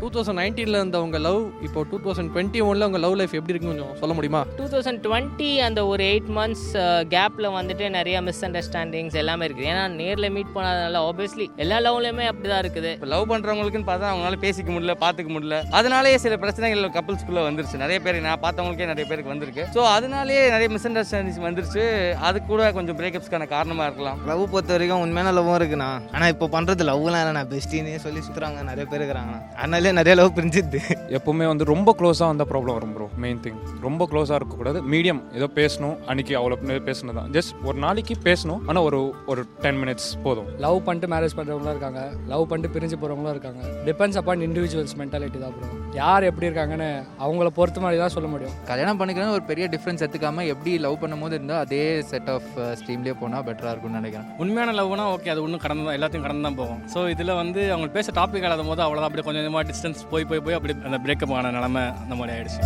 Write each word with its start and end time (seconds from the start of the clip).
Two 0.00 0.08
thousand 0.12 0.38
நைன்டீனில் 0.40 0.78
இருந்த 0.78 0.98
உங்க 1.04 1.18
லவ் 1.24 1.40
இப்போ 1.66 1.80
டூ 1.88 1.96
தௌசண்ட் 2.04 2.30
டுவெண்ட்டி 2.34 2.60
ஒனில் 2.66 2.84
உங்கள் 2.86 3.02
லவ் 3.04 3.16
லைஃப் 3.20 3.34
எப்படி 3.38 3.52
இருக்குன்னு 3.52 3.72
கொஞ்சம் 3.74 3.96
சொல்ல 4.02 4.12
முடியுமா? 4.18 4.40
டூ 4.58 4.66
தௌசண்ட் 4.74 5.00
டுவெண்ட்டி 5.06 5.48
அந்த 5.66 5.80
ஒரு 5.90 6.02
எயிட் 6.12 6.30
மந்த்ஸ் 6.38 6.68
கேப்பில் 7.14 7.48
வந்துட்டு 7.56 7.84
நிறைய 7.96 8.20
மிஸ் 8.28 8.40
அண்டர்ஸ்டாண்டிங்ஸ் 8.48 9.16
எல்லாமே 9.22 9.46
இருக்குது. 9.48 9.66
ஏன்னா 9.72 9.82
நேரில் 10.00 10.28
மீட் 10.36 10.52
பண்ணாதனால 10.54 11.02
ஆப்வியஸ்லி 11.08 11.46
எல்லா 11.64 11.78
லவ்லையுமே 11.86 12.28
அப்படி 12.30 12.48
தான் 12.52 12.62
இருக்குது. 12.64 12.92
இப்போ 12.96 13.10
லவ் 13.14 13.26
பண்ணுறவங்களுக்குன்னு 13.32 13.88
பார்த்தா 13.90 14.08
அவங்களால 14.12 14.38
பேசிக்க 14.46 14.70
முடியல 14.76 14.94
பார்த்துக்க 15.04 15.32
முடியல. 15.36 15.58
அதனாலேயே 15.80 16.20
சில 16.24 16.38
பிரச்சனைகள் 16.44 16.96
கப்பல்ஸ்குள்ளே 16.96 17.44
வந்துருச்சு. 17.48 17.82
நிறைய 17.84 17.98
பேர் 18.06 18.20
நான் 18.28 18.42
பார்த்தவங்களுக்கே 18.46 18.88
நிறைய 18.92 19.06
பேருக்கு 19.10 19.34
வந்திருக்கு. 19.34 19.66
ஸோ 19.76 19.82
அதனாலேயே 19.96 20.42
நிறைய 20.54 20.70
மிஸ் 20.76 20.88
அண்டர்ஸ்டாண்டிங்ஸ் 20.92 21.42
வந்துருச்சு. 21.48 21.84
அது 22.30 22.40
கூட 22.50 22.70
கொஞ்சம் 22.78 23.00
பிரேக்கப்ஸ்க்கான 23.02 23.50
காரணமாக 23.54 23.90
இருக்கலாம். 23.90 24.24
லவ் 24.32 24.46
பொறுத்த 24.54 24.76
வரைக்கும் 24.76 25.04
உண்மையான 25.08 25.36
லவ்வும் 25.40 25.58
இருக்குண்ணா. 25.60 25.90
ஆனால் 26.16 26.32
இப்போ 26.36 26.48
பண்ணுறது 26.56 26.88
லவ்லாம் 26.92 27.22
இல்லைண்ணா. 27.24 27.44
பெஸ்டின்னு 27.54 27.94
சொல்லி 28.08 28.22
சுற்றுறாங்க 28.28 28.66
நிறைய 28.72 28.86
பேர் 28.90 29.00
இருக்கிறாங்கண்ணா. 29.02 29.40
அதனாலே 29.60 29.88
நிறைய 29.98 30.14
லவ் 30.18 30.34
பிரிஞ்சிது. 30.36 30.80
எப்பவுமே 31.16 31.46
வந்து 31.50 31.64
ரொம்ப 31.72 31.94
க்ளோஸாக 31.98 32.28
வந்தால் 32.30 32.48
ப்ராப்ளம் 32.52 32.76
வரும் 32.78 32.94
ப்ரோ 32.96 33.06
மெயின் 33.24 33.40
திங் 33.44 33.58
ரொம்ப 33.86 34.06
க்ளோஸாக 34.12 34.38
இருக்கக்கூடாது 34.40 34.78
மீடியம் 34.92 35.20
ஏதோ 35.38 35.46
பேசணும். 35.58 35.96
அன்னைக்கு 36.10 36.34
அவ்வளோ 36.40 36.58
பேசணும் 36.88 37.18
தான் 37.18 37.30
ஜஸ்ட் 37.36 37.52
ஒரு 37.68 37.76
நாளைக்கு 37.84 38.14
பேசணும். 38.28 38.60
ஆனால் 38.68 38.84
ஒரு 38.88 39.00
ஒரு 39.32 39.42
டென் 39.64 39.78
மினிட்ஸ் 39.82 40.08
போதும். 40.26 40.48
லவ் 40.66 40.78
பண்ணிட்டு 40.86 41.10
மேரேஜ் 41.14 41.36
பண்ணுறவங்களும் 41.38 41.74
இருக்காங்க. 41.74 42.02
லவ் 42.32 42.44
பண்ணிட்டு 42.50 42.72
பிரிஞ்சு 42.76 42.96
போகிறவங்களும் 43.02 43.34
இருக்காங்க. 43.36 43.62
டிபெண்ட்ஸ் 43.88 44.20
அப்பான் 44.22 44.44
இண்டிவிஜுவல்ஸ் 44.48 44.96
மென்டாலிட்டி 45.02 45.40
தான் 45.44 45.54
ப்ரோ 45.56 45.70
யார் 46.00 46.28
எப்படி 46.30 46.48
இருக்காங்கன்னு 46.50 46.90
அவங்கள 47.24 47.48
பொறுத்த 47.58 47.84
மாதிரி 47.84 48.00
தான் 48.02 48.14
சொல்ல 48.16 48.28
முடியும். 48.34 48.56
கல்யாணம் 48.70 49.00
பண்ணிக்கிறேன்னு 49.00 49.36
ஒரு 49.38 49.44
பெரிய 49.50 49.66
டிஃப்ரென்ஸ் 49.74 50.02
எடுத்துக்காம 50.04 50.46
எப்படி 50.54 50.72
லவ் 50.86 50.98
பண்ணும்போது 51.04 51.36
இருந்தால் 51.38 51.62
அதே 51.64 51.82
செட் 52.10 52.30
ஆஃப் 52.36 52.50
ஸ்ட்ரீம்லேயே 52.80 53.16
போனால் 53.22 53.44
பெட்டராக 53.48 53.72
இருக்கும்னு 53.74 54.00
நினைக்கிறேன். 54.00 54.28
உண்மையான 54.44 54.74
லவ்னா 54.80 55.06
ஓகே 55.14 55.32
அது 55.34 55.44
ஒன்றும் 55.46 55.64
கடந்து 55.66 55.86
தான் 55.88 55.98
எல்லாத்தையும் 55.98 56.26
கடந்து 56.26 56.46
தான் 56.48 56.58
போகும். 56.60 56.80
ஸோ 56.94 57.02
இதில் 57.14 57.36
வந்து 57.42 57.60
அவங்க 57.74 57.90
பேச 57.98 58.12
டாபிக் 58.20 58.46
இல்லாத 58.46 58.66
போது 58.70 58.84
அவ்வளோதான் 58.86 59.08
அப்படியே 59.08 59.26
கொஞ்சம் 59.26 59.42
கொஞ்சமாக 59.42 59.64
டிஸ்டன்ஸ் 59.80 60.08
போய் 60.10 60.24
போய் 60.30 60.40
போய் 60.46 60.56
அப்படி 60.56 60.74
அந்த 60.84 60.96
பிரேக்கப் 61.04 61.32
ஆன 61.36 61.50
நிலமை 61.50 61.82
அந்த 62.02 62.14
மாதிரி 62.14 62.32
ஆயிடுச்சு. 62.36 62.60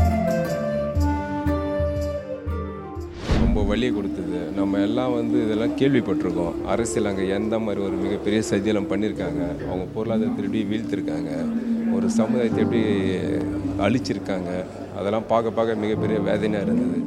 ரொம்ப 3.42 3.62
வலியை 3.62 3.94
கொடுத்தது. 3.94 4.38
நம்ம 4.56 4.80
எல்லாம் 4.80 5.14
வந்து 5.14 5.44
இதெல்லாம் 5.44 5.76
கேள்விப்பட்டிருக்கோம். 5.80 6.54
அரசியல் 6.72 7.08
அங்கே 7.10 7.28
எந்த 7.28 7.58
மாதிரி 7.58 7.82
ஒரு 7.86 7.96
மிகப்பெரிய 8.04 8.42
சதியெல்லாம் 8.50 8.90
பண்ணியிருக்காங்க. 8.92 9.42
அவங்க 9.68 9.86
பொருளாதாரத்தை 9.94 10.44
எப்படி 10.44 10.62
வீழ்த்திருக்காங்க. 10.72 11.30
ஒரு 11.96 12.10
சமுதாயத்தை 12.10 12.62
எப்படி 12.64 12.82
அழிச்சிருக்காங்க. 13.86 14.50
அதெல்லாம் 14.98 15.30
பார்க்க 15.32 15.56
பார்க்க 15.58 15.82
மிகப்பெரிய 15.86 16.20
வேதனையாக 16.20 16.66
இருந்தது. 16.66 17.00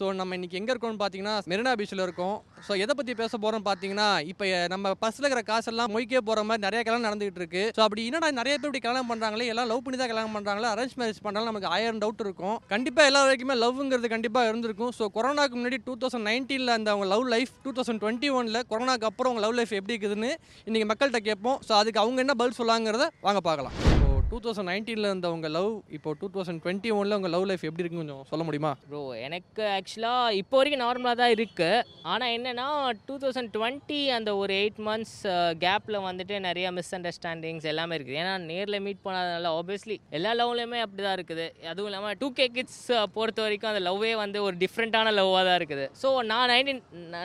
ஸோ 0.00 0.06
நம்ம 0.18 0.36
இன்னைக்கு 0.38 0.58
எங்கே 0.58 0.70
இருக்கோம்னு 0.72 1.00
பார்த்தீங்கன்னா 1.02 1.34
மெரினா 1.50 1.72
பீச்சில் 1.78 2.02
இருக்கோம். 2.04 2.36
ஸோ 2.66 2.72
எதை 2.84 2.92
பற்றி 2.98 3.12
பேச 3.20 3.32
போகிறோம் 3.42 3.64
பார்த்தீங்கன்னா 3.68 4.06
இப்போ 4.32 4.44
நம்ம 4.72 4.92
பஸ்ஸில் 5.02 5.26
இருக்கிற 5.26 5.42
காசெல்லாம் 5.50 5.92
மொய்க்கே 5.94 6.20
போகிற 6.28 6.42
மாதிரி 6.48 6.64
நிறைய 6.66 6.80
கல்யாணம் 6.86 7.06
நடந்துகிட்டு 7.08 7.40
இருக்கு. 7.42 7.62
ஸோ 7.76 7.82
அப்படி 7.86 8.02
என்னடா 8.10 8.30
நிறைய 8.40 8.54
பேர் 8.56 8.68
இப்படி 8.70 8.82
கல்யாணம் 8.86 9.10
பண்ணுறாங்களே 9.12 9.48
எல்லாம் 9.52 9.68
லவ் 9.72 9.82
பண்ணி 9.86 9.98
தான் 10.02 10.12
கல்யாணம் 10.12 10.36
பண்ணுறாங்களா 10.36 10.72
அரேஞ்ச் 10.74 10.96
மேரேஜ் 11.02 11.22
பண்ணாலும் 11.26 11.50
நமக்கு 11.50 11.70
ஆயிரம் 11.76 12.00
டவுட் 12.04 12.24
இருக்கும். 12.26 12.56
கண்டிப்பாக 12.74 13.10
எல்லா 13.10 13.22
வரைக்குமே 13.26 13.56
லவ்ங்கிறது 13.64 14.10
கண்டிப்பாக 14.14 14.50
இருந்திருக்கும். 14.52 14.92
ஸோ 14.98 15.06
கொரோனாக்கு 15.16 15.58
முன்னாடி 15.60 15.80
டூ 15.88 15.96
தௌசண்ட் 16.04 16.28
நைன்டீனில் 16.30 16.76
அந்த 16.78 16.90
அவங்க 16.94 17.08
love 17.14 17.26
life 17.34 17.52
two 17.66 17.72
thousand 17.78 18.02
twenty 18.04 18.30
ஒனில் 18.40 18.62
கொரோனாக்கு 18.72 19.08
அப்புறம் 19.10 19.32
அவங்க 19.32 19.44
லவ் 19.46 19.58
லைஃப் 19.60 19.74
எப்படி 19.80 19.96
இருக்குதுன்னு 19.96 20.32
இன்றைக்கி 20.68 20.88
மக்கள்கிட்ட 20.92 21.22
கேட்போம். 21.30 21.58
ஸோ 21.68 21.74
அதுக்கு 21.82 22.02
அவங்க 22.04 22.24
என்ன 22.26 22.36
பதில் 22.42 22.58
சொல்லாங்கிறத 22.62 23.08
வாங்க 23.28 23.42
பார்க்கலாம். 23.50 24.01
டூ 24.32 24.38
தௌசண்ட் 24.44 24.68
நைன்டீனில் 24.70 25.08
இருந்தவங்க 25.08 25.48
லவ் 25.56 25.72
இப்போ 25.96 26.10
டூ 26.20 26.26
தௌசண்ட் 26.34 26.60
டுவெண்ட்டி 26.64 26.90
ஒனில் 26.98 27.14
உங்கள் 27.16 27.32
லவ் 27.34 27.42
லைஃப் 27.48 27.64
எப்படி 27.68 27.82
இருக்குன்னு 27.82 28.04
கொஞ்சம் 28.04 28.28
சொல்ல 28.30 28.42
முடியுமா? 28.46 28.70
ப்ரோ 28.90 29.00
எனக்கு 29.26 29.64
ஆக்சுவலாக 29.74 30.36
இப்போ 30.38 30.54
வரைக்கும் 30.58 30.82
நார்மலாக 30.84 31.16
தான் 31.20 31.32
இருக்குது 31.34 31.82
ஆனால் 32.12 32.32
என்னென்னா 32.36 32.66
டூ 33.08 33.14
தௌசண்ட் 33.22 33.50
டுவெண்ட்டி 33.56 33.98
அந்த 34.18 34.30
ஒரு 34.42 34.52
எயிட் 34.60 34.78
மந்த்ஸ் 34.86 35.18
கேப்பில் 35.64 35.98
வந்துட்டு 36.06 36.36
நிறைய 36.46 36.70
மிஸ் 36.76 36.92
அண்டர்ஸ்டாண்டிங்ஸ் 36.98 37.66
எல்லாமே 37.72 37.98
இருக்குது. 37.98 38.18
ஏன்னா 38.22 38.32
நேரில் 38.52 38.78
மீட் 38.86 39.02
பண்ணாதனால 39.06 39.50
ஆப்வியஸ்லி 39.58 39.98
எல்லா 40.18 40.32
லவ்லையுமே 40.40 40.80
அப்படி 40.86 41.04
தான் 41.08 41.16
இருக்குது. 41.18 41.46
அதுவும் 41.72 41.90
இல்லாமல் 41.90 42.16
டூ 42.22 42.30
கே 42.38 42.46
கிட்ஸ் 42.56 42.80
பொறுத்த 43.18 43.44
வரைக்கும் 43.46 43.72
அந்த 43.72 43.84
லவ்வே 43.88 44.14
வந்து 44.24 44.40
ஒரு 44.46 44.58
டிஃப்ரெண்ட்டான 44.64 45.14
லவ்வாக 45.18 45.44
தான் 45.50 45.58
இருக்குது. 45.62 45.86
ஸோ 46.04 46.14
நான் 46.30 46.46
நைன்டீன் 46.54 46.82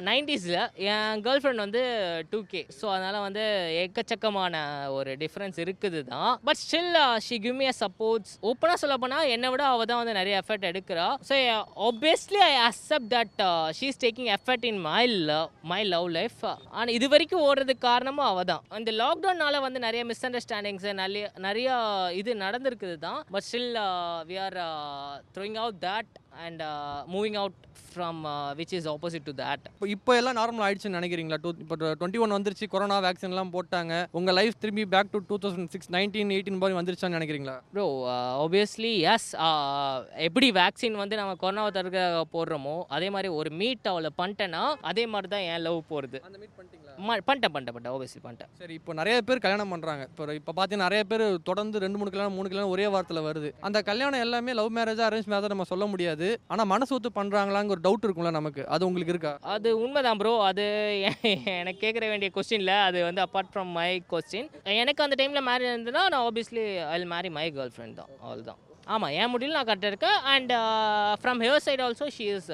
நைன்டிஸில் 0.09 0.59
என் 0.89 1.23
கேர்ள் 1.29 1.41
ஃப்ரெண்ட் 1.45 1.65
வந்து 1.65 1.85
டூ 2.33 2.41
கே 2.51 2.63
ஸோ 2.81 2.85
அதனால் 2.97 3.25
வந்து 3.29 3.47
எக்கச்சக்கமான 3.85 4.65
ஒரு 4.97 5.17
டிஃப்ரென்ஸ் 5.25 5.63
இருக்குது 5.67 6.01
தான். 6.13 6.29
But 6.49 6.61
still 6.65 6.93
she 7.27 7.35
give 7.45 7.55
me 7.61 7.67
a 7.71 7.75
supports. 7.83 8.33
ஓப்பனாக 8.49 8.77
சொல்ல 8.83 8.95
போனால் 9.03 9.29
என்னை 9.35 9.49
விட 9.53 9.63
அவள் 9.73 9.89
தான் 9.91 10.01
வந்து 10.01 10.15
நிறைய 10.19 10.41
எஃபர்ட் 10.41 10.67
எடுக்கிறா. 10.71 11.07
So 11.29 11.35
obviously 11.89 12.41
I 12.49 12.53
accept 12.67 13.09
that 13.15 13.41
she 13.79 13.87
is 13.91 14.01
taking 14.05 14.29
effort 14.37 14.67
in 14.71 14.81
my 14.89 15.03
love 15.29 15.47
my 15.73 15.81
love 15.93 16.07
life 16.19 16.41
ஆனால் 16.49 16.93
இது 16.97 17.07
வரைக்கும் 17.15 17.45
ஓடுறதுக்கு 17.47 17.87
காரணமும் 17.89 18.27
அவள் 18.31 18.49
தான். 18.51 18.63
இந்த 18.81 18.93
லாக்டவுனால 19.03 19.61
வந்து 19.67 19.81
நிறைய 19.87 20.03
மிஸ் 20.11 20.25
அண்டர்ஸ்டாண்டிங்ஸ் 20.29 20.87
நிறைய 21.03 21.25
நிறைய 21.47 21.69
இது 22.21 22.31
நடந்திருக்குது 22.45 22.97
தான் 23.07 23.19
but 23.35 23.47
still 23.49 23.71
we 24.31 24.37
are 24.45 24.57
throwing 25.37 25.59
out 25.63 25.79
that 25.89 26.13
and 26.45 26.63
moving 27.15 27.39
out 27.41 27.59
from 27.97 28.21
which 28.59 28.75
is 28.79 28.89
opposite 28.93 29.25
to 29.29 29.33
that 29.41 29.65
இப்போ 29.73 29.87
இப்போ 29.95 30.11
எல்லாம் 30.19 30.37
நார்மல் 30.39 30.65
ஆயிடுச்சுன்னு 30.65 30.99
நினைக்கிறீங்களா? 30.99 31.39
டூ 31.43 31.51
இப்போ 31.63 31.75
டுவெண்ட்டி 31.83 32.21
ஒன் 32.23 32.35
வந்துருச்சு 32.37 32.65
கொரோனா 32.73 32.97
வேக்சின்லாம் 33.07 33.53
போட்டாங்க. 33.57 33.93
உங்கள் 34.19 34.37
லைஃப் 34.39 34.59
திரும்பி 34.63 34.85
back 34.93 35.11
to 35.13 35.21
two 35.29 35.37
thousand 35.43 35.71
six 35.75 35.91
nineteen 35.97 36.33
eighteen 36.37 36.59
மாதிரி 36.61 36.77
வந்துருச்சான்னு 36.79 37.17
நினைக்கிறீங்களா? 37.19 37.55
ப்ரோ 37.75 37.85
ஆப்வியஸ்லி 38.45 38.93
எஸ் 39.13 39.29
எப்படி 40.27 40.49
வேக்சின் 40.61 40.99
வந்து 41.03 41.21
நம்ம 41.21 41.35
கொரோனாவை 41.43 41.71
தடுக்க 41.77 42.25
போடுறோமோ 42.35 42.75
அதே 42.97 43.09
மாதிரி 43.15 43.31
ஒரு 43.39 43.51
மீட் 43.61 43.91
அவளை 43.93 44.11
பண்ணிட்டேன்னா 44.21 44.63
அதே 44.91 45.05
மாதிரி 45.13 45.29
தான் 45.35 45.45
என் 45.51 45.65
லவ் 45.67 45.79
போகிறது 45.93 46.19
பண்ணிட்டேன் 47.07 47.53
பண்ணிட்டேன் 47.55 47.73
பண்ணிட்டேன் 47.75 47.93
ஆப்வியஸ்லி 47.95 48.21
பண்ணிட்டேன் 48.25 48.51
சரி 48.61 48.73
இப்போ 48.79 48.91
நிறைய 48.99 49.15
பேர் 49.27 49.43
கல்யாணம் 49.45 49.73
பண்ணுறாங்க 49.73 50.03
இப்போ 50.11 50.33
இப்போ 50.39 50.53
பார்த்தீங்கன்னா 50.57 50.87
நிறைய 50.89 51.03
பேர் 51.11 51.23
தொடர்ந்து 51.49 51.81
ரெண்டு 51.83 51.97
மூணு 51.99 52.11
கல்யாணம் 52.13 52.35
மூணு 52.37 52.49
கல்யாணம் 52.51 52.73
ஒரே 52.75 52.85
வாரத்தில் 52.93 53.25
வருது. 53.27 53.49
அந்த 53.67 53.79
கல்யாணம் 53.89 54.23
எல்லாமே 54.25 54.53
லவ் 54.59 54.71
மேரேஜ் 54.77 55.01
அரேஞ்ச் 55.07 55.29
மேரேஜ் 55.33 55.53
நம்ம 55.53 55.65
சொல்ல 55.71 55.85
முடியாது. 55.91 56.27
ஆனால் 56.53 56.69
மனசு 56.71 56.93
ஒத்து 56.95 57.09
பண்ணுறாங்களாங்க 57.19 57.73
ஒரு 57.75 57.83
டவுட் 57.87 58.05
இருக்கும்ல 58.05 58.31
நமக்கு? 58.33 58.63
அது 58.67 58.87
உங்களுக்கு 58.87 59.13
இருக்கா? 59.13 59.33
அது 59.55 59.69
உண்மைதான் 59.81 60.19
ப்ரோ 60.19 60.33
அது 60.47 60.65
எனக்கு 61.57 61.81
கேட்குற 61.83 62.05
வேண்டிய 62.11 62.31
கொஸ்டின்ல 62.35 62.75
அது 62.85 62.99
வந்து 63.03 63.21
அப்பார்ட் 63.23 63.51
ஃப்ரம் 63.53 63.71
மை 63.77 63.89
கொஸ்டின் 64.11 64.49
எனக்கு 64.77 65.05
அந்த 65.05 65.17
டைமில் 65.19 65.47
மேரேஜ் 65.47 65.73
இருந்ததுன்னா 65.73 66.05
நான் 66.07 66.23
obviously 66.23 66.63
I 66.87 66.95
will 66.95 67.11
marry 67.13 67.31
my 67.37 67.45
girlfriend 67.75 67.99
தான். 67.99 68.11
அவள் 68.21 68.43
தான் 68.43 68.61
ஆமாம் 68.87 69.13
என் 69.15 69.31
முடியல 69.31 69.57
நான் 69.57 69.69
கரெக்டாக 69.69 69.91
இருக்கேன். 69.93 70.19
And 70.33 70.51
from 71.21 71.41
here 71.43 71.65
side 71.65 71.83
also 71.85 72.07
she 72.17 72.25
is 72.35 72.51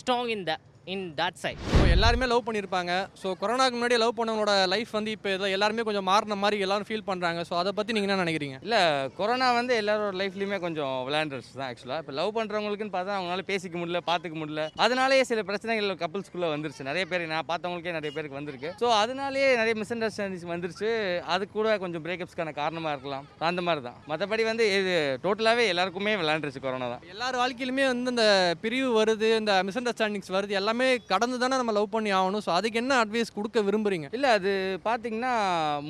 strong 0.00 0.30
in 0.36 0.46
the 0.50 0.54
in 0.92 1.02
that 1.18 1.36
side 1.40 1.58
இப்போ 1.64 1.84
எல்லாருமே 1.94 2.26
லவ் 2.30 2.44
பண்ணியிருப்பாங்க 2.46 2.92
ஸோ 3.20 3.28
கொரோனாக்கு 3.40 3.76
முன்னாடி 3.76 3.96
லவ் 4.02 4.14
பண்ணவங்களோட 4.18 4.52
லைஃப் 4.72 4.92
வந்து 4.96 5.10
இப்போ 5.16 5.28
இதில் 5.32 5.52
எல்லாருமே 5.56 5.82
கொஞ்சம் 5.88 6.06
மாறின 6.08 6.36
மாதிரி 6.44 6.64
எல்லாரும் 6.66 6.86
ஃபீல் 6.88 7.04
பண்ணுறாங்க 7.10 7.40
ஸோ 7.48 7.54
அதை 7.58 7.70
பற்றி 7.76 7.94
நீங்கள் 7.96 8.08
என்ன 8.08 8.24
நினைக்கிறீங்க? 8.24 8.56
இல்லை 8.66 8.80
கொரோனா 9.18 9.48
வந்து 9.58 9.72
எல்லாரோட 9.82 10.14
லைஃப்லையுமே 10.20 10.58
கொஞ்சம் 10.64 10.94
விளையாண்டுருச்சு 11.08 11.52
தான் 11.58 11.68
ஆக்சுவலாக 11.68 12.02
இப்போ 12.02 12.14
லவ் 12.18 12.32
பண்ணுறவங்களுக்குன்னு 12.38 12.94
பார்த்தா 12.96 13.18
அவங்களால 13.18 13.44
பேசிக்க 13.50 13.76
முடியல 13.82 14.00
பார்த்துக்க 14.08 14.38
முடியல. 14.40 14.64
அதனாலேயே 14.86 15.26
சில 15.30 15.44
பிரச்சனைகள் 15.50 16.00
கப்பல்ஸ்குள்ளே 16.02 16.50
வந்துருச்சு. 16.54 16.88
நிறைய 16.90 17.04
பேர் 17.12 17.26
நான் 17.34 17.48
பார்த்தவங்களுக்கே 17.52 17.94
நிறைய 17.98 18.12
பேருக்கு 18.16 18.38
வந்திருக்கு. 18.40 18.72
ஸோ 18.82 18.88
அதனாலேயே 19.02 19.50
நிறைய 19.60 19.76
மிஸ் 19.82 19.94
அண்டர்ஸ்டாண்டிங்ஸ் 19.96 20.48
வந்துருச்சு. 20.54 20.90
அது 21.36 21.46
கூட 21.56 21.76
கொஞ்சம் 21.84 22.04
பிரேக்கப்ஸ்க்கான 22.08 22.56
காரணமாக 22.60 22.96
இருக்கலாம். 22.96 23.24
அந்த 23.52 23.64
மாதிரி 23.68 23.84
தான். 23.88 24.00
மற்றபடி 24.10 24.48
வந்து 24.50 24.66
இது 24.80 24.96
டோட்டலாகவே 25.28 25.68
எல்லாருக்குமே 25.74 26.16
விளையாண்டுருச்சு 26.24 26.64
கொரோனா 26.66 26.90
தான். 26.96 27.06
எல்லார் 27.14 27.40
வாழ்க்கையிலுமே 27.44 27.86
வந்து 27.92 28.14
இந்த 28.16 28.26
பிரிவு 28.66 28.90
வருது 29.00 29.30
இந்த 29.44 29.54
மிஸ் 29.70 29.80
மிஸ்அண்டர்ஸ்டாண்டிங்ஸ் 29.82 30.32
வருது. 30.34 30.52
எல்லாமே 30.60 30.86
கடந்து 31.12 31.36
தானே 31.42 31.54
நம்ம 31.60 31.72
லவ் 31.78 31.88
பண்ணி 31.94 32.10
ஆகணும். 32.18 32.42
ஸோ 32.46 32.50
அதுக்கு 32.58 32.80
என்ன 32.82 32.92
அட்வைஸ் 33.02 33.34
கொடுக்க 33.38 33.60
விரும்புறீங்க? 33.68 34.08
இல்லை 34.16 34.28
அது 34.38 34.52
பார்த்தீங்கன்னா 34.88 35.32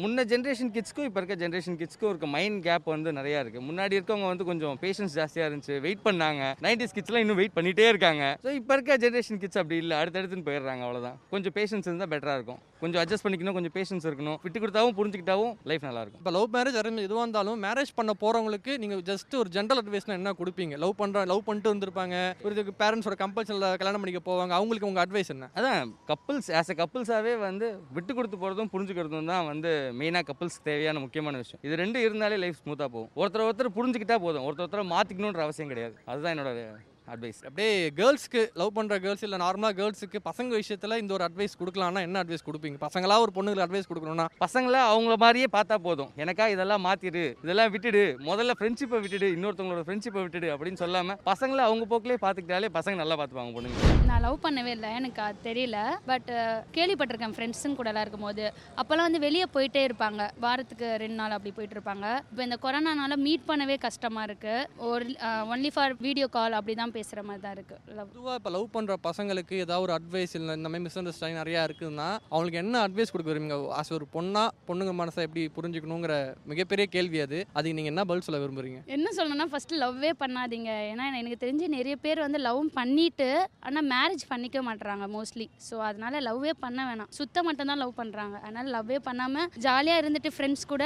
முன்ன 0.02 0.24
ஜென்ரேஷன் 0.32 0.72
கிட்ஸ்க்கும் 0.76 1.08
இப்போ 1.08 1.20
இருக்க 1.20 1.36
ஜென்ரேஷன் 1.42 1.78
கிட்ஸ்க்கும் 1.80 2.10
இருக்க 2.12 2.28
மைண்ட் 2.36 2.60
கேப் 2.68 2.88
வந்து 2.94 3.12
நிறையா 3.18 3.40
இருக்குது 3.42 3.66
முன்னாடி 3.68 3.96
இருக்கவங்க 3.98 4.28
வந்து 4.32 4.48
கொஞ்சம் 4.50 4.76
பேஷன்ஸ் 4.84 5.16
ஜாஸ்தியாக 5.20 5.48
இருந்துச்சு. 5.50 5.76
வெயிட் 5.86 6.04
பண்ணாங்க. 6.08 6.42
நைன்டிஸ் 6.66 6.96
கிட்ஸ்லாம் 6.98 7.24
இன்னும் 7.26 7.40
வெயிட் 7.42 7.56
பண்ணிகிட்டே 7.58 7.88
இருக்காங்க. 7.92 8.24
ஸோ 8.44 8.50
இப்போ 8.60 8.74
இருக்க 8.78 8.98
ஜென்ரேஷன் 9.06 9.40
கிட்ஸ் 9.44 9.62
அப்படி 9.62 9.78
இல்லை. 9.84 9.96
அடுத்தடுத்துன்னு 10.02 10.48
போயிடுறாங்க 10.50 10.84
அவ்வளோதான் 10.88 11.18
கொஞ்சம் 11.34 11.56
பேஷன்ஸ் 11.58 11.88
இருந்தால் 11.90 12.12
பெட்டராக 12.14 12.38
இருக்கும். 12.40 12.62
கொஞ்சம் 12.82 13.00
அட்ஜஸ்ட் 13.02 13.24
பண்ணிக்கணும் 13.26 13.56
கொஞ்சம் 13.58 13.74
பேஷன்ஸ் 13.76 14.06
இருக்கணும். 14.10 14.38
விட்டு 14.44 14.58
கொடுத்தாவும் 14.62 14.96
புரிஞ்சுக்கிட்டாவும் 14.98 15.52
லைஃப் 15.70 15.84
நல்லாயிருக்கும். 15.88 16.22
இப்போ 16.22 16.34
லவ் 16.36 16.48
மேரேஜ் 16.56 16.78
அரேஞ்ச் 16.82 17.04
எதுவாக 17.08 17.24
இருந்தாலும் 17.26 17.58
மேரேஜ் 17.66 17.92
பண்ண 17.98 18.14
போகிறவங்களுக்கு 18.22 18.72
நீங்கள் 18.82 19.02
ஜஸ்ட் 19.10 19.34
ஒரு 19.40 19.50
ஜென்ரல் 19.56 19.80
அட்வைஸ்னா 19.82 20.16
என்ன 20.20 20.34
கொடுப்பீங்க? 20.40 20.76
லவ் 20.84 20.94
பண்ணுற 21.02 21.24
லவ் 21.32 21.44
பண்ணிட்டு 21.48 21.70
இருந்திருப்பாங்க 21.72 22.16
ஒரு 22.44 22.52
இதுக்கு 22.56 22.74
பேரண்ட்ஸோட 22.82 23.18
கம்பல்ஷனில் 23.24 23.68
கல்யாணம் 23.82 24.02
பண்ணிக்க 24.04 24.22
போவாங்க. 24.30 24.52
அவங்களுக்கு 24.58 24.90
உங்கள் 24.90 25.04
அட்வைஸ் 25.04 25.32
என்ன? 25.36 25.48
அதான் 25.58 25.92
கப்புள்ஸ் 26.12 26.50
ஆஸ் 26.60 26.72
அ 26.74 26.76
கப்புள்ஸாகவே 26.82 27.34
வந்து 27.48 27.68
விட்டு 27.98 28.12
கொடுத்து 28.18 28.40
போகிறதும் 28.44 28.72
புரிஞ்சுக்கிறதும் 28.76 29.32
தான் 29.32 29.48
வந்து 29.52 29.72
மெயினாக 30.00 30.26
கப்புள்ஸ் 30.30 30.58
தேவையான 30.70 31.00
முக்கியமான 31.06 31.42
விஷயம். 31.42 31.62
இது 31.68 31.82
ரெண்டு 31.84 32.00
இருந்தாலே 32.06 32.38
லைஃப் 32.44 32.60
ஸ்மூத்தாக 32.62 32.90
போகும். 32.96 33.12
ஒருத்தர் 33.22 33.48
ஒருத்தர் 33.48 33.76
புரிஞ்சுக்கிட்டா 33.80 34.18
போதும். 34.26 34.46
ஒருத்தர் 34.48 34.66
ஒருத்தர் 34.66 34.92
மாற்றிக்கணுன்ற 34.94 35.44
அவசியம் 35.48 35.72
கிடையாது. 35.74 35.96
அதுதான் 36.12 36.34
என்னோட 36.36 36.52
அட்வைஸ் 37.12 37.40
அப்படியே 37.46 37.70
கேர்ள்ஸ்க்கு 37.98 38.42
லவ் 38.60 38.74
பண்ணுற 38.76 38.96
கேர்ள்ஸ் 39.04 39.24
இல்லை 39.26 39.38
நார்மலாக 39.42 39.74
கேர்ள்ஸுக்கு 39.78 40.18
பசங்க 40.28 40.50
விஷயத்தில் 40.60 40.98
இந்த 41.02 41.12
ஒரு 41.16 41.24
அட்வைஸ் 41.26 41.54
கொடுக்கலாம்னா 41.60 42.02
என்ன 42.06 42.20
அட்வைஸ் 42.22 42.46
கொடுப்பீங்க? 42.48 42.78
பசங்களா 42.84 43.16
ஒரு 43.24 43.32
பொண்ணுங்களுக்கு 43.36 43.66
அட்வைஸ் 43.66 43.88
கொடுக்கணும்னா 43.90 44.26
பசங்களை 44.44 44.80
அவங்கள 44.90 45.16
மாதிரியே 45.24 45.48
பார்த்தா 45.56 45.78
போதும். 45.86 46.10
எனக்கா 46.24 46.46
இதெல்லாம் 46.54 46.84
மாற்றிடு 46.86 47.24
இதெல்லாம் 47.44 47.72
விட்டுடு 47.74 48.02
முதல்ல 48.28 48.54
ஃப்ரெண்ட்ஷிப்பை 48.60 49.00
விட்டுடு 49.04 49.28
இன்னொருத்தவங்களோட 49.36 49.84
ஃப்ரெண்ட்ஷிப்பை 49.88 50.22
விட்டுடு 50.24 50.50
அப்படின்னு 50.54 50.82
சொல்லாமல் 50.84 51.18
பசங்களை 51.30 51.64
அவங்க 51.68 51.86
போக்கிலே 51.92 52.18
பார்த்துக்கிட்டாலே 52.26 52.70
பசங்க 52.78 52.96
நல்லா 53.02 53.18
பார்த்துப்பாங்க 53.20 53.54
பொண்ணுங்க. 53.56 53.90
நான் 54.10 54.24
லவ் 54.26 54.38
பண்ணவே 54.46 54.72
இல்லை 54.76 54.92
எனக்கு 55.00 55.20
அது 55.26 55.38
தெரியல. 55.48 55.78
பட் 56.10 56.30
கேள்விப்பட்டிருக்கேன் 56.78 57.36
ஃப்ரெண்ட்ஸுங்க 57.36 57.78
கூடலாம் 57.80 58.04
இருக்கும்போது. 58.06 58.46
அப்போல்லாம் 58.80 59.08
வந்து 59.08 59.24
வெளியே 59.26 59.48
போயிட்டே 59.56 59.82
இருப்பாங்க. 59.88 60.22
வாரத்துக்கு 60.46 60.88
ரெண்டு 61.04 61.18
நாள் 61.20 61.36
அப்படி 61.38 61.54
போயிட்டு 61.58 61.78
இருப்பாங்க. 61.78 62.06
இப்போ 62.30 62.42
இந்த 62.48 62.58
கொரோனானால 62.64 63.20
மீட் 63.26 63.48
பண்ணவே 63.50 63.78
கஷ்டமாக 63.88 64.28
இருக்குது 64.30 64.88
ஒரு 64.92 65.04
ஒன்லி 65.54 65.72
ஃபார் 65.76 65.98
வீடியோ 66.06 66.28
கால் 66.38 66.58
அப்படி 66.58 66.76
தான் 66.80 66.91
பேசுகிற 66.96 67.22
மாதிரி 67.28 67.42
தான் 67.46 67.56
இருக்குது 67.56 67.96
லவ் 67.98 68.10
பொதுவாக 68.14 68.36
இப்போ 68.40 68.52
லவ் 68.56 68.68
பண்ணுற 68.76 68.96
பசங்களுக்கு 69.08 69.54
ஏதாவது 69.64 69.84
ஒரு 69.86 69.94
அட்வைஸ் 69.98 70.36
இல்லை 70.40 70.56
இந்த 70.60 70.68
மாதிரி 70.72 70.86
மிஸ் 70.86 70.98
அண்டர்ஸ்டாண்டிங் 71.00 71.40
நிறையா 71.42 71.62
இருக்குதுன்னா 71.68 72.08
அவங்களுக்கு 72.32 72.62
என்ன 72.64 72.80
அட்வைஸ் 72.86 73.12
கொடுக்க 73.14 73.30
விரும்புங்க 73.32 73.58
ஆஸ் 73.80 73.92
ஒரு 73.98 74.06
பொண்ணா 74.16 74.44
பொண்ணுங்க 74.68 74.94
மனசை 75.00 75.26
எப்படி 75.28 75.42
புரிஞ்சுக்கணுங்கிற 75.56 76.14
மிகப்பெரிய 76.52 76.86
கேள்வி 76.94 77.18
அது. 77.26 77.38
அதுக்கு 77.56 77.76
நீங்கள் 77.78 77.92
என்ன 77.92 78.04
பதில் 78.10 78.24
சொல்ல 78.26 78.40
விரும்புறீங்க? 78.42 78.78
என்ன 78.96 79.08
சொல்லணும்னா 79.16 79.46
ஃபஸ்ட்டு 79.52 79.80
லவ்வே 79.82 80.10
பண்ணாதீங்க. 80.22 80.70
ஏன்னா 80.92 81.04
எனக்கு 81.20 81.38
தெரிஞ்சு 81.44 81.66
நிறைய 81.76 81.94
பேர் 82.04 82.24
வந்து 82.26 82.40
லவ் 82.46 82.60
பண்ணிட்டு 82.78 83.28
ஆனால் 83.68 83.88
மேரேஜ் 83.92 84.24
பண்ணிக்க 84.32 84.62
மாட்றாங்க 84.68 85.06
மோஸ்ட்லி 85.16 85.46
ஸோ 85.68 85.76
அதனால 85.88 86.20
லவ்வே 86.28 86.54
பண்ண 86.64 86.80
வேணாம். 86.90 87.10
சுத்த 87.18 87.42
மட்டும் 87.48 87.70
தான் 87.72 87.82
லவ் 87.84 87.98
பண்ணுறாங்க 88.00 88.36
அதனால 88.44 88.66
லவ்வே 88.76 89.00
பண்ணாமல் 89.08 89.48
ஜாலியாக 89.66 90.02
இருந்துட்டு 90.04 90.34
ஃப்ரெண்ட்ஸ் 90.36 90.70
கூட 90.72 90.84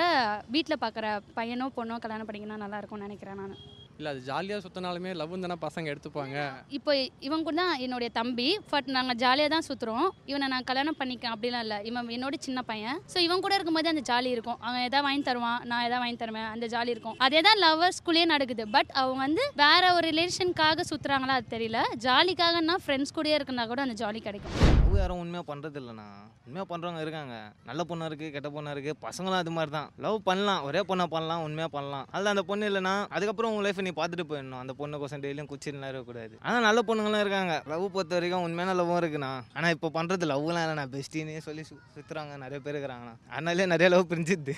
வீட்டில் 0.57 0.83
பார்க்குற 0.85 1.07
பையனோ 1.41 1.69
பொண்ணோ 1.79 1.99
கல்யாணம் 2.05 2.29
பண்ணிங்கன்னா 2.31 2.63
நல்லா 2.65 2.81
இருக்கும்னு 2.81 3.09
நினைக்கிறேன் 3.09 3.41
நான். 3.43 3.57
இல்லை 3.99 4.11
அது 4.13 4.21
ஜாலியாக 4.29 4.61
சுற்றினாலுமே 4.65 5.11
லவ் 5.21 5.35
தானே 5.45 5.57
பசங்க 5.67 5.87
எடுத்துப்பாங்க. 5.93 6.37
இப்போ 6.79 6.93
இவன் 7.27 7.45
கூட 7.47 7.55
தான் 7.61 7.75
என்னுடைய 7.85 8.09
தம்பி 8.19 8.49
பட் 8.73 8.89
நாங்கள் 8.97 9.19
ஜாலியாக 9.23 9.51
தான் 9.55 9.67
சுற்றுறோம் 9.69 10.09
இவனை 10.31 10.47
நான் 10.55 10.67
கல்யாணம் 10.71 10.99
பண்ணிக்கேன் 11.01 11.33
அப்படிலாம் 11.35 11.65
இல்லை. 11.67 11.79
இவன் 11.91 12.13
என்னோட 12.17 12.37
சின்ன 12.47 12.63
பையன். 12.71 12.99
ஸோ 13.13 13.19
இவன் 13.27 13.45
கூட 13.47 13.55
இருக்கும்போது 13.59 13.93
அந்த 13.93 14.05
ஜாலி 14.11 14.31
இருக்கும். 14.37 14.59
அவன் 14.67 14.85
எதாவது 14.89 15.07
வாங்கி 15.09 15.25
தருவான் 15.31 15.61
நான் 15.71 15.87
எதாவது 15.89 16.03
வாங்கி 16.05 16.21
தருவேன் 16.25 16.49
அந்த 16.55 16.69
ஜாலி 16.75 16.93
இருக்கும். 16.97 17.17
அதே 17.27 17.43
தான் 17.49 17.63
லவ்வர்ஸ்குள்ளேயே 17.67 18.27
நடக்குது. 18.35 18.67
பட் 18.77 18.93
அவங்க 19.03 19.21
வந்து 19.27 19.45
வேற 19.65 19.93
ஒரு 19.99 20.09
ரிலேஷனுக்காக 20.13 20.87
சுற்றுறாங்களா 20.93 21.39
அது 21.41 21.55
தெரியல. 21.57 21.81
ஜாலிக்காகனா 22.07 22.77
ஃப்ரெண்ட்ஸ் 22.87 23.17
கூடயே 23.19 23.39
இருக்குன்னா 23.39 23.67
கூட 23.73 23.83
அந்த 23.89 23.97
ஜாலி 24.03 24.23
கிடைக்கும். 24.29 24.85
லவ் 24.97 25.03
யாரும் 25.05 25.23
உண்மையாக 25.23 25.45
பண்ணுறது 25.49 25.79
இல்லைண்ணா 25.81 26.05
உண்மையாக 26.47 26.67
பண்ணுறவங்க 26.71 27.01
இருக்காங்க. 27.05 27.35
நல்ல 27.69 27.81
பொண்ணாக 27.89 28.07
இருக்குது 28.09 28.33
கெட்ட 28.35 28.49
பொண்ணாக 28.55 28.75
இருக்குது 28.75 28.99
பசங்களும் 29.05 29.39
அது 29.41 29.53
மாதிரி 29.57 29.71
தான் 29.75 29.89
லவ் 30.05 30.17
பண்ணலாம். 30.29 30.61
ஒரே 30.69 30.81
பொண்ணை 30.91 31.05
பண்ணலாம் 31.15 31.43
உண்மையாக 31.47 31.71
பண்ணலாம். 31.75 32.05
அதில் 32.15 32.31
அந்த 32.33 32.43
பொண்ணு 32.51 32.69
இல்லைனா 32.71 32.93
அதுக்கப்புறம் 33.17 33.51
உங்கள் 33.53 33.67
லைஃப் 33.67 33.81
நீ 33.87 33.93
பார்த்துட்டு 33.99 34.27
போயிடணும். 34.31 34.61
அந்த 34.63 34.75
பொண்ணு 34.81 35.01
கோசம் 35.03 35.23
டெய்லியும் 35.25 35.51
குச்சிலாம் 35.53 35.91
இருக்கக்கூடாது. 35.93 36.35
ஆனால் 36.47 36.65
நல்ல 36.69 36.83
பொண்ணுங்களும் 36.91 37.23
இருக்காங்க. 37.25 37.57
லவ் 37.73 37.85
பொறுத்த 37.97 38.15
வரைக்கும் 38.19 38.45
உண்மையான 38.49 38.77
லவ்வும் 38.81 39.01
இருக்குண்ணா. 39.03 39.33
ஆனால் 39.57 39.75
இப்போ 39.77 39.91
பண்ணுறது 39.99 40.29
லவ்லாம் 40.33 40.65
இல்லைண்ணா. 40.67 40.87
பெஸ்டின்னே 40.95 41.43
சொல்லி 41.49 41.65
சு 41.71 41.77
சுற்றுறாங்க 41.97 42.39
நிறைய 42.45 42.61
பேர் 42.67 42.75
இருக்கிறாங்கண்ணா. 42.77 43.15
அதனாலே 43.35 43.67
நிறைய 43.75 43.91
லவ் 43.97 44.11
பிரிஞ்சுது. 44.13 44.57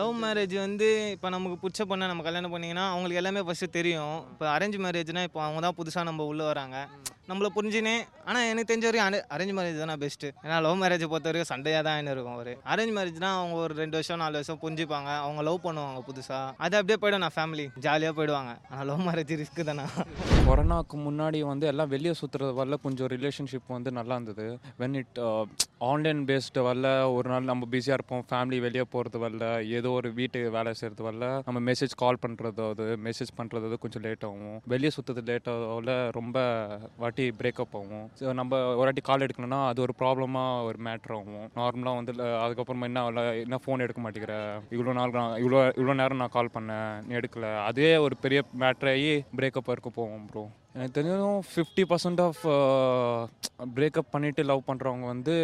லவ் 0.00 0.16
மேரேஜ் 0.24 0.56
வந்து 0.66 0.88
இப்போ 1.16 1.30
நமக்கு 1.36 1.58
பிடிச்ச 1.64 1.88
பொண்ணை 1.92 2.08
நம்ம 2.12 2.26
கல்யாணம் 2.30 2.54
பண்ணிங்கன்னா 2.56 2.86
அவங்களுக்கு 2.94 3.22
எல்லாமே 3.22 3.44
ஃபஸ்ட்டு 3.48 3.76
தெரியும். 3.78 4.16
இப்போ 4.34 4.48
அரேஞ்ச் 4.56 4.80
மேரேஜ்னால் 4.86 5.28
இப்போ 5.30 5.42
அவங்க 5.46 5.62
தான் 5.68 5.78
புதுசாக 5.80 6.08
நம்ம 6.10 6.26
உள்ளே 6.32 6.46
வராங்க. 6.52 6.78
நம்மளை 7.28 7.48
புரிஞ்சுனே. 7.56 7.94
ஆனால் 8.28 8.46
எனக்கு 8.50 8.68
தெரிஞ்ச 8.70 8.86
வரைக்கும் 8.88 9.26
அரேஞ்ச் 9.34 9.54
மேரேஜ் 9.56 9.80
தானே 9.82 9.94
பெஸ்ட்டு 10.02 10.28
ஏன்னா 10.44 10.58
லவ் 10.66 10.78
மேரேஜ் 10.82 11.04
பொறுத்த 11.12 11.28
வரைக்கும் 11.30 11.50
சண்டையாக 11.50 11.82
தான் 11.86 11.98
என்ன 12.00 12.12
இருக்கும் 12.16 12.38
ஒரு 12.42 12.52
அரேஞ்ச் 12.72 12.94
மேரேஜ்னா 12.98 13.30
அவங்க 13.38 13.56
ஒரு 13.64 13.74
ரெண்டு 13.80 13.96
வருஷம் 13.98 14.20
நாலு 14.22 14.34
வருஷம் 14.38 14.60
புரிஞ்சுப்பாங்க. 14.62 15.10
அவங்க 15.24 15.42
லவ் 15.48 15.64
பண்ணுவாங்க 15.66 16.02
புதுசாக 16.08 16.54
அது 16.66 16.76
அப்படியே 16.80 16.98
போய்டும் 17.02 17.24
நான் 17.24 17.36
ஃபேமிலி 17.38 17.66
ஜாலியாக 17.86 18.16
போயிடுவாங்க. 18.18 18.54
ஆனால் 18.70 18.86
லவ் 18.90 19.04
மேரேஜ் 19.08 19.34
ரிஸ்க்கு 19.42 19.68
தானே? 19.70 19.86
கொரோனாக்கு 20.48 20.98
முன்னாடி 21.08 21.40
வந்து 21.52 21.66
எல்லாம் 21.72 21.92
வெளியே 21.94 22.14
சுற்றுறது 22.20 22.54
வரல 22.60 22.78
கொஞ்சம் 22.86 23.10
ரிலேஷன்ஷிப் 23.16 23.74
வந்து 23.76 23.92
நல்லா 24.00 24.16
இருந்தது. 24.18 24.46
வென் 24.82 24.98
இட் 25.02 25.20
ஆன்லைன் 25.80 26.20
பேஸ்டு 26.28 26.60
வரல. 26.66 26.88
ஒரு 27.16 27.28
நாள் 27.30 27.44
நம்ம 27.44 27.66
பிஸியாக 27.72 27.96
இருப்போம். 27.98 28.22
ஃபேமிலி 28.30 28.58
வெளியே 28.60 28.84
போகிறது 28.92 29.18
வரல. 29.24 29.44
ஏதோ 29.78 29.90
ஒரு 29.90 30.08
வீட்டு 30.12 30.50
வேலை 30.50 30.70
செய்கிறது 30.74 31.02
வரல. 31.08 31.26
நம்ம 31.46 31.58
மெசேஜ் 31.70 31.94
கால் 31.96 32.20
பண்ணுறது 32.22 32.62
அது 32.70 32.96
மெசேஜ் 33.04 33.30
பண்ணுறது 33.36 33.78
கொஞ்சம் 33.78 34.02
லேட் 34.02 34.24
ஆகும். 34.24 34.56
வெளியே 34.66 34.90
சுற்றுறது 34.96 35.24
லேட் 35.30 35.48
ஆகல. 35.48 36.10
ரொம்ப 36.10 36.36
வாட்டி 36.96 37.26
பிரேக்கப் 37.40 37.76
ஆகும். 37.80 38.04
ஸோ 38.20 38.32
நம்ம 38.32 38.60
ஒரு 38.70 38.84
வாட்டி 38.84 39.00
கால் 39.00 39.26
எடுக்கணும்னா 39.26 39.66
அது 39.66 39.82
ஒரு 39.82 39.94
ப்ராப்ளமாக 40.00 40.64
ஒரு 40.64 40.80
மேட்ரு 40.88 41.16
ஆகும். 41.20 41.46
நார்மலாக 41.60 42.00
வந்து 42.00 42.14
அதுக்கப்புறமா 42.44 42.88
என்ன 42.90 43.02
ஆகல, 43.06 43.24
என்ன 43.44 43.58
ஃபோன் 43.66 43.84
எடுக்க 43.86 44.02
மாட்டேங்கிற? 44.02 44.36
இவ்வளோ 44.70 44.92
நாள் 44.92 45.18
நான் 45.20 45.36
இவ்வளோ 45.44 45.60
இவ்வளோ 45.80 45.94
நேரம் 45.94 46.16
நான் 46.16 46.36
கால் 46.38 46.54
பண்ணேன். 46.54 46.92
நீ 47.06 47.14
எடுக்கல. 47.14 47.56
அதே 47.62 47.96
ஒரு 47.96 48.16
பெரிய 48.16 48.42
மேட்ராகி 48.64 49.12
பிரேக்கப் 49.36 49.74
இருக்க 49.76 49.90
போவோம் 49.90 50.26
ப்ரோ 50.32 50.44
எனக்கு 50.74 50.94
தெரிஞ்சதும் 50.96 51.38
ஃபிஃப்டி 51.50 51.82
பர்சன்ட் 51.90 52.20
ஆஃப் 52.24 52.40
பிரேக்கப் 53.76 54.10
பண்ணிவிட்டு 54.14 54.42
லவ் 54.50 54.60
பண்ணுறவங்க 54.66 55.06
வந்து 55.12 55.34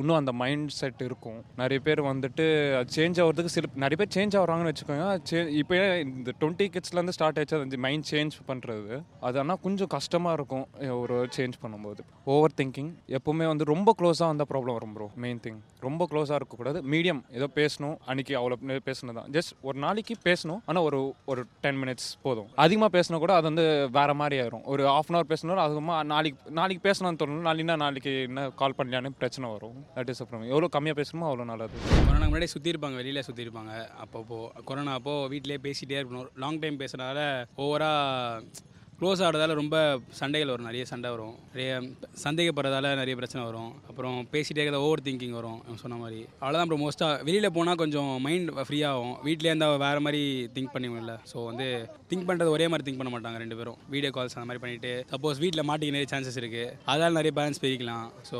இன்னும் 0.00 0.18
அந்த 0.18 0.32
மைண்ட் 0.42 0.72
செட் 0.78 1.02
இருக்கும். 1.08 1.36
நிறைய 1.60 1.78
பேர் 1.86 2.00
வந்துட்டு 2.08 2.44
சேஞ்ச் 2.94 3.18
ஆகிறதுக்கு 3.24 3.52
சில 3.56 3.68
நிறைய 3.84 3.96
பேர் 4.00 4.12
சேஞ்ச் 4.16 4.36
ஆகிறாங்கன்னு 4.38 4.72
வச்சுக்கோங்க. 4.72 5.06
சே 5.30 5.42
இப்போ 5.60 5.76
இந்த 6.06 6.32
டுவெண்ட்டி 6.40 6.66
கிட்ஸ்லேருந்து 6.76 7.14
ஸ்டார்ட் 7.16 7.38
ஆச்சு 7.42 7.56
அந்த 7.66 7.78
மைண்ட் 7.86 8.08
சேஞ்ச் 8.12 8.38
பண்ணுறது 8.48 8.96
அது 9.28 9.38
ஆனால் 9.42 9.60
கொஞ்சம் 9.66 9.90
கஷ்டமாக 9.96 10.38
இருக்கும் 10.38 10.66
ஒரு 11.02 11.18
சேஞ்ச் 11.36 11.58
பண்ணும்போது. 11.64 12.02
ஓவர் 12.36 12.56
திங்கிங் 12.62 12.90
எப்போவுமே 13.18 13.48
வந்து 13.52 13.66
ரொம்ப 13.72 13.94
க்ளோஸாக 14.00 14.30
வந்தால் 14.32 14.50
ப்ராப்ளம் 14.54 14.78
வரும் 14.78 14.96
ப்ரோ 14.96 15.08
மெயின் 15.26 15.42
திங் 15.46 15.60
ரொம்ப 15.86 16.02
க்ளோஸாக 16.10 16.40
இருக்கக்கூடாது. 16.40 16.80
மீடியம் 16.94 17.22
ஏதோ 17.38 17.50
பேசணும் 17.60 17.96
அன்றைக்கி 18.10 18.34
அவ்வளோ 18.40 18.80
பேசணும் 18.90 19.16
தான் 19.20 19.30
ஜஸ்ட் 19.38 19.54
ஒரு 19.68 19.78
நாளைக்கு 19.86 20.16
பேசணும் 20.28 20.60
ஆனால் 20.70 20.84
ஒரு 20.90 21.00
ஒரு 21.32 21.44
டென் 21.64 21.80
மினிட்ஸ் 21.84 22.10
போதும். 22.26 22.50
அதிகமாக 22.66 22.92
பேசினா 22.98 23.22
கூட 23.26 23.34
அது 23.38 23.46
வந்து 23.52 23.66
வேறு 24.00 24.14
மாதிரி 24.22 24.36
ஆயிரும். 24.42 24.61
ஒரு 24.72 24.82
ஆஃப் 24.88 25.08
அன் 25.10 25.16
ஹவர் 25.16 25.30
பேசணும் 25.32 25.60
அதுக்கப்புறமா 25.62 25.96
நாளைக்கு 26.12 26.52
நாளைக்கு 26.58 26.82
பேசணும்னு 26.88 27.20
தோணும் 27.20 27.46
நாளைக்கு 27.46 27.76
நாளைக்கு 27.82 28.12
என்ன 28.28 28.48
கால் 28.60 28.76
பண்ணலான்னு 28.78 29.10
பிரச்சனை 29.20 29.50
வரும். 29.52 29.78
தட் 29.96 30.10
இஸ் 30.12 30.22
அப்புறம் 30.22 30.44
எவ்வளோ 30.52 30.68
கம்மியாக 30.76 30.98
பேசணுமோ 31.00 31.28
அவ்வளோ 31.30 31.46
நல்லது. 31.52 31.78
கொரோனா 32.08 32.26
முன்னாடி 32.26 32.48
சுற்றி 32.54 32.72
இருப்பாங்க 32.74 33.00
வெளியில் 33.02 33.26
சுற்றி 33.28 33.46
இருப்பாங்க 33.46 33.72
அப்பப்போ 34.04 34.38
கொரோனா 34.68 34.94
அப்போ 35.00 35.14
வீட்டிலேயே 35.32 35.60
பேசிகிட்டே 35.66 35.98
இருக்கணும். 36.02 36.28
லாங் 36.44 36.60
டைம் 36.64 36.80
பேசுறதால 36.82 37.20
ஓவராக 37.64 38.44
க்ளோஸ் 39.02 39.22
ஆகிறதால 39.26 39.54
ரொம்ப 39.60 39.76
சண்டைகள் 40.18 40.50
வரும். 40.52 40.66
நிறைய 40.70 40.82
சண்டை 40.90 41.08
வரும். 41.14 41.36
நிறைய 41.52 41.70
சந்தேகப்படுறதால 42.24 42.90
நிறைய 43.00 43.14
பிரச்சனை 43.20 43.40
வரும். 43.46 43.70
அப்புறம் 43.90 44.18
பேசிகிட்டே 44.34 44.62
இருக்கிற 44.62 44.80
ஓவர் 44.88 45.02
திங்கிங் 45.06 45.34
வரும் 45.38 45.56
சொன்ன 45.80 45.96
மாதிரி. 46.02 46.20
அவ்வளோதான் 46.40 46.64
அப்புறம் 46.64 46.82
மோஸ்ட்டாக 46.84 47.16
வெளியில் 47.28 47.54
போனால் 47.56 47.78
கொஞ்சம் 47.82 48.10
மைண்ட் 48.26 48.50
ஃப்ரீயாகும் 48.68 49.14
வீட்டிலே 49.26 49.50
இருந்தால் 49.52 49.74
வேறு 49.84 50.02
மாதிரி 50.06 50.20
திங்க் 50.56 50.72
பண்ணிவிடல 50.74 51.14
ஸோ 51.30 51.38
வந்து 51.48 51.66
திங்க் 52.12 52.28
பண்ணுறது 52.28 52.52
ஒரே 52.56 52.68
மாதிரி 52.72 52.86
திங்க் 52.88 53.00
பண்ண 53.00 53.12
மாட்டாங்க 53.14 53.40
ரெண்டு 53.44 53.58
பேரும். 53.60 53.78
வீடியோ 53.94 54.10
கால்ஸ் 54.18 54.36
அந்த 54.38 54.48
மாதிரி 54.50 54.62
பண்ணிவிட்டு 54.64 54.92
சப்போஸ் 55.14 55.42
வீட்டில் 55.44 55.66
மாட்டிக்க 55.70 55.96
நிறைய 55.96 56.10
சான்சஸ் 56.12 56.38
இருக்குது 56.42 56.68
அதால் 56.94 57.18
நிறைய 57.20 57.34
பேலன்ஸ் 57.40 57.62
பிரிக்கலாம். 57.64 58.06
ஸோ 58.30 58.38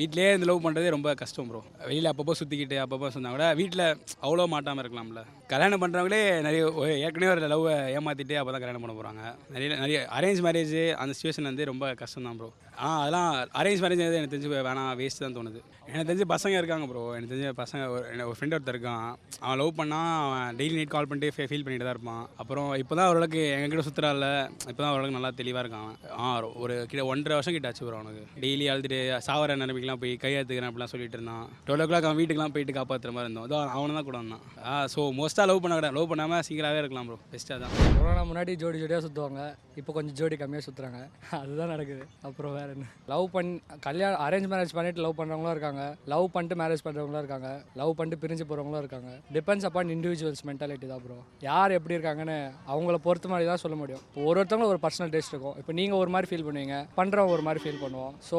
வீட்டிலே 0.00 0.28
இந்த 0.38 0.48
லவ் 0.50 0.64
பண்ணுறதே 0.66 0.92
ரொம்ப 0.96 1.14
கஷ்டம் 1.22 1.48
ப்ரோ 1.52 1.62
வெளியில் 1.88 2.10
அப்பப்போ 2.12 2.36
சுற்றிக்கிட்டு 2.40 2.78
அப்பப்போ 2.86 3.12
சொன்னால் 3.16 3.36
கூட 3.36 3.46
வீட்டில் 3.62 3.86
அவ்வளோ 4.24 4.48
மாட்டாமல் 4.56 4.84
இருக்கலாம்ல. 4.84 5.22
கல்யாணம் 5.54 5.82
பண்ணுறவங்களே 5.82 6.20
நிறைய 6.48 6.62
ஏற்கனவே 7.06 7.32
ஒரு 7.36 7.48
லவ் 7.54 7.64
ஏமாற்றிட்டு 7.96 8.36
அப்போ 8.40 8.50
தான் 8.52 8.62
கல்யாணம் 8.62 8.84
பண்ண 8.84 8.94
போகிறாங்க 8.98 9.22
நிறைய 9.54 9.80
நிறைய 9.84 10.00
அரேஞ்ச் 10.18 10.44
மேரேஜ் 10.48 10.76
அந்த 11.02 11.12
சுச்சுவேஷன் 11.16 11.50
வந்து 11.52 11.70
ரொம்ப 11.72 11.94
கஷ்டம் 12.02 12.28
தான் 12.28 12.38
ப்ரோ 12.42 12.50
ஆ 12.84 12.86
அதெல்லாம் 13.00 13.32
அரேஞ்ச் 13.60 13.82
மேரேஜ் 13.82 14.00
எனக்கு 14.18 14.32
தெரிஞ்சு 14.32 14.48
வேணாம் 14.68 14.88
வேஸ்ட் 15.00 15.20
தான் 15.24 15.34
தோணுது. 15.36 15.60
எனக்கு 15.88 16.06
தெரிஞ்சு 16.08 16.26
பசங்க 16.32 16.54
இருக்காங்க 16.60 16.86
ப்ரோ 16.90 17.02
எனக்கு 17.16 17.30
தெரிஞ்ச 17.32 17.50
பசங்க 17.60 17.82
ஒரு 17.94 18.24
ஒரு 18.28 18.36
ஃப்ரெண்ட் 18.38 18.54
ஒருத்தர் 18.56 18.74
இருக்கான். 18.74 19.04
அவன் 19.44 19.58
லவ் 19.60 19.70
பண்ணால் 19.80 20.08
அவன் 20.22 20.56
டெய்லி 20.58 20.76
நைட் 20.78 20.92
கால் 20.94 21.08
பண்ணிட்டு 21.10 21.46
ஃபீல் 21.50 21.64
பண்ணிட்டு 21.66 21.86
தான் 21.86 21.94
இருப்பான். 21.96 22.22
அப்புறம் 22.42 22.70
இப்போ 22.82 22.94
தான் 22.98 23.08
ஓரளவுக்கு 23.10 23.42
எங்ககிட்ட 23.50 23.74
கிட்ட 23.74 23.84
சுற்றுறால 23.88 24.28
இப்போ 24.70 24.80
தான் 24.82 24.92
ஓரளவுக்கு 24.94 25.16
நல்லா 25.18 25.30
தெளிவாக 25.40 25.62
இருக்கான் 25.64 25.90
ஆ 26.22 26.32
ஒரு 26.64 26.76
கிட்ட 26.90 27.04
ஒன்றரை 27.12 27.36
வருஷம் 27.38 27.56
கிட்ட 27.56 27.70
ஆச்சு 27.70 27.84
ப்ரோ 27.88 27.98
அவனுக்கு. 28.00 28.24
டெய்லி 28.44 28.66
அழுதுட்டு 28.72 28.98
சாவர 29.28 29.56
நிலைமைக்கெலாம் 29.62 30.02
போய் 30.04 30.14
கையாத்துக்கிறேன் 30.24 30.70
அப்படிலாம் 30.70 30.92
சொல்லிட்டு 30.94 31.18
இருந்தான். 31.18 31.44
டுவெல் 31.68 31.84
ஓ 31.84 31.88
கிளாக் 31.92 32.08
அவன் 32.08 32.20
வீட்டுக்குலாம் 32.22 32.56
போயிட்டு 32.56 32.76
காப்பாற்றுற 32.80 33.12
மாதிரி 33.16 33.28
இருந்தோம் 33.28 33.46
அதோ 33.48 33.60
அவனை 33.76 33.94
தான் 33.98 34.08
கூட 34.10 34.18
வந்தான். 34.22 34.44
ஆ 34.70 34.74
ஸோ 34.96 35.02
மோஸ்ட்டாக 35.20 35.48
லவ் 35.52 35.62
பண்ண 35.66 35.76
கூட 35.80 35.90
லவ் 35.98 36.10
பண்ணாமல் 36.14 36.44
சிங்கிளாகவே 36.48 36.82
இருக்கலாம் 36.84 37.08
ப்ரோ 37.10 37.20
பெஸ்ட்டாக 37.34 37.60
தான். 37.64 37.74
கொரோனா 38.00 38.24
முன்னாடி 38.32 38.54
ஜோடி 38.64 38.80
ஜோடியாக 38.82 39.04
சுற்றுவாங்க 39.06 39.42
இப்போ 39.80 39.90
கொஞ்சம் 39.96 40.16
ஜோடி 40.18 40.36
கம்மியாக 40.40 40.64
சுற்றுறாங்க 40.66 41.00
அதுதான் 41.38 41.70
நடக்குது. 41.74 42.04
அப்புறம் 42.28 42.52
வேற 42.58 42.68
என்ன? 42.74 42.86
லவ் 43.12 43.26
பண் 43.34 43.50
கல்யாணம் 43.86 44.22
அரேஞ்ச் 44.26 44.48
மேரேஜ் 44.52 44.74
பண்ணிட்டு 44.76 45.02
லவ் 45.04 45.16
பண்ணுறவங்களும் 45.20 45.54
இருக்காங்க. 45.56 45.84
லவ் 46.12 46.26
பண்ணிட்டு 46.34 46.58
மேரேஜ் 46.62 46.84
பண்ணுறவங்களும் 46.86 47.22
இருக்காங்க. 47.22 47.50
லவ் 47.80 47.94
பண்ணிட்டு 47.98 48.20
பிரிஞ்சு 48.24 48.44
போகிறவங்களும் 48.50 48.82
இருக்காங்க. 48.84 49.10
டிபெண்ட்ஸ் 49.36 49.66
அப்பான் 49.68 49.92
இண்டிவிஜுவல்ஸ் 49.96 50.44
மென்டாலிட்டி 50.50 50.88
தான் 50.92 51.02
ப்ரோ 51.06 51.18
யார் 51.48 51.76
எப்படி 51.78 51.96
இருக்காங்கன்னு 51.98 52.38
அவங்கள 52.74 52.98
பொறுத்த 53.08 53.32
மாதிரி 53.34 53.48
தான் 53.52 53.62
சொல்ல 53.64 53.78
முடியும். 53.82 54.04
இப்போ 54.08 54.22
ஒரு 54.30 54.38
ஒருத்தவங்களும் 54.42 54.74
ஒரு 54.76 54.82
பர்சனல் 54.86 55.12
டேஸ்ட் 55.16 55.34
இருக்கும். 55.34 55.58
இப்போ 55.62 55.74
நீங்கள் 55.80 56.00
ஒரு 56.04 56.12
மாதிரி 56.16 56.30
ஃபீல் 56.30 56.46
பண்ணுவீங்க. 56.48 56.78
பண்ணுறவங்க 57.00 57.36
ஒரு 57.38 57.46
மாதிரி 57.48 57.62
ஃபீல் 57.64 57.82
பண்ணுவோம். 57.84 58.14
ஸோ 58.30 58.38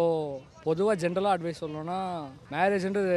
பொதுவாக 0.67 0.97
ஜென்ரலாக 1.03 1.35
அட்வைஸ் 1.37 1.61
சொல்லணும்னா 1.65 1.99
மேரேஜ்ன்றது 2.55 3.15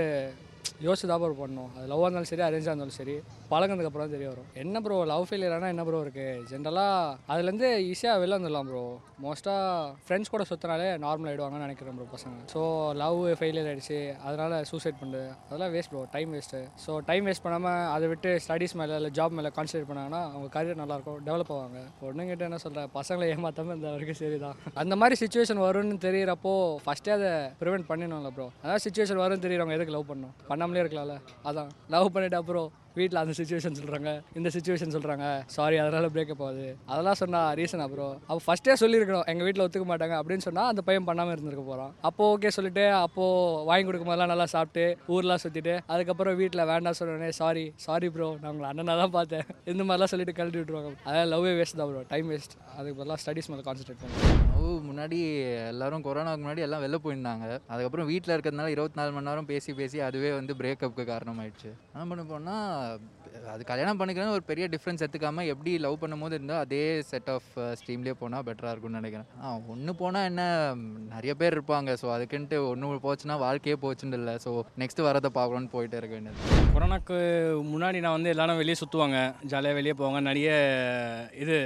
யோசிச்சு 0.86 1.06
தான் 1.10 1.20
bro 1.22 1.30
பண்ணணும் 1.40 1.70
அது 1.76 1.84
லவ்வாக 1.90 2.06
இருந்தாலும் 2.08 2.30
சரி 2.30 2.44
அரேஞ்சாக 2.46 2.72
இருந்தாலும் 2.72 2.98
சரி 2.98 3.14
பழகினதுக்கப்புறம் 3.52 4.04
தான் 4.04 4.14
தெரிய 4.16 4.28
வரும் 4.32 4.48
என்ன 4.62 4.80
ப்ரோ 4.84 4.96
லவ் 5.12 5.24
ஃபெயிலியர் 5.28 5.54
ஆனால் 5.56 5.72
என்ன 5.74 5.84
ப்ரோ 5.88 6.00
இருக்குது 6.06 6.44
ஜென்ரலாக 6.50 7.14
அதுலேருந்து 7.32 7.68
ஈஸியாக 7.92 8.20
வெளில 8.22 8.36
வந்துடலாம் 8.38 8.68
ப்ரோ 8.70 8.82
மோஸ்ட்டாக 9.24 9.64
ஃப்ரெண்ட்ஸ் 10.04 10.32
கூட 10.34 10.44
சுற்றினாலே 10.50 10.88
நார்மல் 11.04 11.30
ஆகிடுவாங்கன்னு 11.30 11.66
நினைக்கிறேன் 11.66 11.96
ப்ரோ 11.98 12.06
பசங்க. 12.12 12.36
ஸோ 12.52 12.60
லவ் 13.02 13.20
ஃபெயிலியர் 13.40 13.68
ஆகிடுச்சு 13.70 13.98
அதனால் 14.26 14.54
சூசைட் 14.70 15.00
பண்ணுது 15.00 15.22
அதெல்லாம் 15.48 15.72
waste 15.74 15.92
bro 15.94 16.02
time 16.14 16.30
waste 16.36 16.60
so 16.84 16.94
time 17.10 17.26
waste 17.30 17.44
பண்ணாமல் 17.46 17.82
அதை 17.94 18.08
விட்டு 18.12 18.32
ஸ்டடீஸ் 18.46 18.76
மேலே 18.82 18.96
இல்லை 19.00 19.10
ஜாப் 19.18 19.36
மேலே 19.38 19.52
கான்சன்ட்ரேட் 19.58 19.90
பண்ணாங்கன்னா 19.90 20.22
அவங்க 20.32 20.50
கரியர் 20.56 20.80
நல்லாயிருக்கும் 20.82 21.18
டெவலப் 21.28 21.52
ஆவாங்க. 21.56 21.82
பொண்ணுங்கிட்ட 22.02 22.48
என்ன 22.50 22.60
சொல்கிறேன் 22.66 22.88
பசங்களை 22.98 23.28
ஏமாத்தாமல் 23.34 23.78
இந்த 23.78 23.88
வரைக்கும் 23.94 24.20
சரி 24.22 24.38
தான் 24.46 24.56
அந்த 24.84 24.96
மாதிரி 25.02 25.16
சுச்சுவேஷன் 25.22 25.64
வரும்னு 25.66 25.98
தெரியிறப்போ 26.06 26.54
ஃபஸ்ட்டே 26.86 27.14
அதை 27.18 27.32
ப்ரிவெண்ட் 27.62 27.88
பண்ணிடணும்ல 27.90 28.32
ப்ரோ 28.38 28.48
அதாவது 28.62 28.84
சுச்சுவேஷன் 28.86 29.22
வரும்னு 29.24 29.44
தெரியுறவங்க 29.46 29.76
எதுக்கு 29.78 29.96
லவ் 29.98 30.08
பண்ணணும்? 30.12 30.34
பண்ணாமலே 30.68 30.84
இருக்கலாம்ல. 30.84 31.16
அதான். 31.48 31.72
லவ் 31.94 32.12
பண்ணிட்டு 32.14 32.38
அப்புறம் 32.42 32.68
வீட்டில் 32.98 33.20
அந்த 33.20 33.32
சுச்சுவேஷன் 33.38 33.76
சொல்கிறாங்க 33.78 34.10
இந்த 34.38 34.48
சுச்சுவேஷன் 34.54 34.92
சொல்கிறாங்க 34.94 35.26
சாரி 35.56 35.76
அதனால் 35.82 36.06
பிரேக்கப் 36.14 36.42
ஆகுது. 36.46 36.64
அதெல்லாம் 36.92 37.18
சொன்னால் 37.20 37.50
ரீசன் 37.58 37.82
அப்புறம் 37.84 38.14
அப்போ 38.28 38.40
ஃபஸ்ட்டே 38.46 38.74
சொல்லியிருக்கணும். 38.80 39.26
எங்கள் 39.32 39.46
வீட்டில் 39.46 39.64
ஒத்துக்க 39.64 39.86
மாட்டாங்க 39.90 40.14
அப்படின்னு 40.20 40.44
சொன்னால் 40.46 40.70
அந்த 40.72 40.82
பையன் 40.86 41.06
பண்ணாமல் 41.08 41.34
இருந்திருக்க 41.34 41.64
போகிறான் 41.68 41.92
அப்போ 42.08 42.24
ஓகே 42.34 42.50
சொல்லிட்டு 42.56 42.84
அப்போது 43.04 43.62
வாங்கி 43.68 43.86
கொடுக்கும்போதெல்லாம் 43.88 44.32
நல்லா 44.32 44.46
சாப்பிட்டு 44.54 44.84
ஊர்லாம் 45.16 45.42
சுற்றிட்டு 45.44 45.74
அதுக்கப்புறம் 45.94 46.38
வீட்டில் 46.40 46.64
வேண்டாம் 46.72 46.98
சொன்னோடனே 47.00 47.30
சாரி 47.40 47.64
சாரி 47.86 48.10
ப்ரோ 48.16 48.30
நான் 48.42 48.50
உங்களை 48.54 48.70
அண்ணனாக 48.72 48.98
தான் 49.02 49.14
பார்த்தேன். 49.18 49.46
இந்த 49.72 49.82
மாதிரிலாம் 49.88 50.12
சொல்லிட்டு 50.14 50.36
கழட்டி 50.40 50.60
விட்ருவாங்க 50.62 50.92
அதான் 51.08 51.30
லவ்வே 51.34 51.54
வேஸ்ட் 51.60 51.78
தான் 51.82 51.90
ப்ரோ 51.92 52.04
டைம் 52.14 52.28
வேஸ்ட் 52.34 52.56
அதுக்கு 52.78 52.98
பதிலாக 53.02 53.20
ஸ்டடீஸ் 53.24 53.50
மேலே 53.52 53.64
கான்சன்ட்ரேட் 53.68 54.02
பண்ணுவோம் 54.02 54.42
லவ் 54.56 54.67
முன்னாடி 54.98 55.18
எல்லாரும் 55.72 56.04
கொரோனாவுக்கு 56.06 56.44
முன்னாடி 56.44 56.62
எல்லாம் 56.64 56.82
வெளில 56.84 56.98
போயிருந்தாங்க. 57.02 57.46
அதுக்கப்புறம் 57.72 58.08
வீட்டில் 58.10 58.32
இருக்கிறதுனால 58.34 58.72
இருபத்தி 58.74 58.98
நாலு 59.00 59.10
மணி 59.16 59.28
நேரம் 59.28 59.48
பேசி 59.50 59.70
பேசி 59.80 59.98
அதுவே 60.06 60.30
வந்து 60.38 60.52
பிரேக்கப்புக்கு 60.60 61.04
காரணமாயிடுச்சு. 61.12 61.70
என்ன 61.94 62.06
பண்ண 62.10 62.22
போனால் 62.32 63.06
அது 63.52 63.62
கல்யாணம் 63.70 63.98
பண்ணிக்கிறேன்னு 64.00 64.36
ஒரு 64.36 64.44
பெரிய 64.50 64.64
டிஃப்ரென்ஸ் 64.72 65.02
எடுத்துக்காமல் 65.04 65.50
எப்படி 65.52 65.72
லவ் 65.84 66.00
பண்ணும்போது 66.02 66.36
இருந்தால் 66.38 66.62
அதே 66.64 66.82
செட் 67.10 67.30
ஆஃப் 67.34 67.50
ஸ்ட்ரீம்லேயே 67.80 68.14
போனால் 68.22 68.44
பெட்டராக 68.48 68.72
இருக்கும்னு 68.74 69.00
நினைக்கிறேன். 69.00 69.28
ஆ 69.42 69.54
ஒன்று 69.74 69.94
போனால் 70.02 70.28
என்ன 70.30 70.42
நிறைய 71.14 71.34
பேர் 71.42 71.56
இருப்பாங்க. 71.56 71.92
ஸோ 72.02 72.08
அதுக்குன்ட்டு 72.16 72.58
ஒன்று 72.72 73.02
போச்சுன்னா 73.08 73.36
வாழ்க்கையே 73.46 73.78
போச்சுன்னு 73.84 74.18
இல்லை. 74.20 74.36
ஸோ 74.46 74.52
நெக்ஸ்ட் 74.82 75.06
வரதை 75.08 75.32
பார்க்கணும்னு 75.40 75.74
போயிட்டே 75.76 76.00
இருக்க 76.00 76.14
வேண்டியது. 76.18 76.62
கொரோனாக்கு 76.76 77.18
முன்னாடி 77.74 78.00
நான் 78.06 78.18
வந்து 78.18 78.32
எல்லாரும் 78.36 78.62
வெளியே 78.62 78.78
சுற்றுவாங்க 78.82 79.20
ஜாலியாக 79.52 79.78
வெளியே 79.80 79.96
போவாங்க. 80.00 80.22
நிறைய 80.30 80.50
இது 81.44 81.58